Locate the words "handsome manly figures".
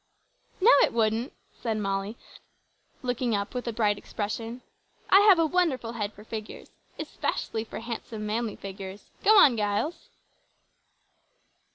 7.81-9.11